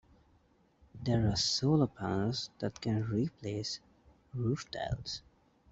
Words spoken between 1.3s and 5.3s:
solar panels that can replace roof tiles.